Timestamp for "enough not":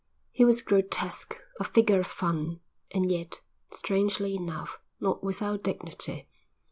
4.35-5.23